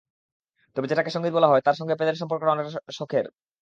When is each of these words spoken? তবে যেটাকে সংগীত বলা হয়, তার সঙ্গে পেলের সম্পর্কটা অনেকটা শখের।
তবে 0.75 0.85
যেটাকে 0.87 1.11
সংগীত 1.11 1.33
বলা 1.33 1.47
হয়, 1.47 1.61
তার 1.61 1.75
সঙ্গে 1.75 1.95
পেলের 1.95 2.19
সম্পর্কটা 2.21 2.51
অনেকটা 2.51 2.71
শখের। 2.91 3.25